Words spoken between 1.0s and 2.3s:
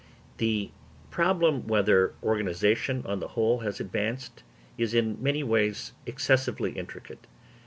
problem whether